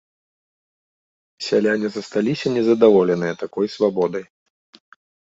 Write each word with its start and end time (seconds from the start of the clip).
Сяляне 1.49 1.87
засталіся 1.97 2.47
незадаволеныя 2.57 3.33
такой 3.45 3.75
свабодай. 3.79 4.31